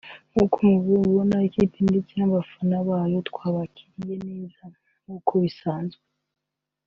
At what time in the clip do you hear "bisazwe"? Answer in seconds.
5.43-6.05